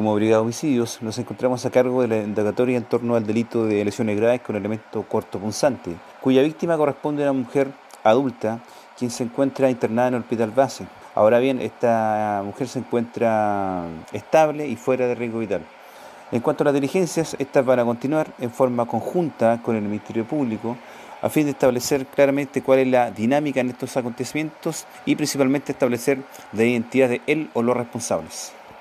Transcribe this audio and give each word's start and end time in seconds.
Como 0.00 0.14
Brigada 0.14 0.38
de 0.38 0.44
Homicidios 0.44 1.02
nos 1.02 1.18
encontramos 1.18 1.66
a 1.66 1.70
cargo 1.70 2.00
de 2.00 2.08
la 2.08 2.16
indagatoria 2.22 2.78
en 2.78 2.84
torno 2.84 3.16
al 3.16 3.26
delito 3.26 3.66
de 3.66 3.84
lesiones 3.84 4.16
graves 4.16 4.40
con 4.40 4.56
elemento 4.56 5.02
cortopunzante, 5.06 5.94
cuya 6.22 6.40
víctima 6.40 6.78
corresponde 6.78 7.22
a 7.22 7.30
una 7.30 7.42
mujer 7.42 7.70
adulta 8.02 8.60
quien 8.98 9.10
se 9.10 9.24
encuentra 9.24 9.68
internada 9.68 10.08
en 10.08 10.14
el 10.14 10.20
hospital 10.20 10.52
base. 10.52 10.86
Ahora 11.14 11.38
bien, 11.38 11.60
esta 11.60 12.40
mujer 12.42 12.68
se 12.68 12.78
encuentra 12.78 13.84
estable 14.10 14.66
y 14.66 14.76
fuera 14.76 15.06
de 15.06 15.14
riesgo 15.14 15.40
vital. 15.40 15.66
En 16.32 16.40
cuanto 16.40 16.64
a 16.64 16.66
las 16.66 16.74
diligencias, 16.74 17.36
estas 17.38 17.66
van 17.66 17.80
a 17.80 17.84
continuar 17.84 18.28
en 18.38 18.50
forma 18.50 18.86
conjunta 18.86 19.60
con 19.62 19.76
el 19.76 19.82
Ministerio 19.82 20.24
Público 20.24 20.78
a 21.20 21.28
fin 21.28 21.44
de 21.44 21.50
establecer 21.50 22.06
claramente 22.06 22.62
cuál 22.62 22.78
es 22.78 22.88
la 22.88 23.10
dinámica 23.10 23.60
en 23.60 23.68
estos 23.68 23.94
acontecimientos 23.98 24.86
y 25.04 25.14
principalmente 25.14 25.72
establecer 25.72 26.22
la 26.54 26.64
identidad 26.64 27.10
de 27.10 27.20
él 27.26 27.50
o 27.52 27.62
los 27.62 27.76
responsables. 27.76 28.54